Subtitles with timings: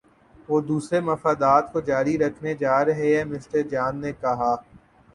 [0.49, 4.55] وہ دوسرے مفادات کو جاری رکھنے جا رہے ہیں مِسٹر جان نے کہا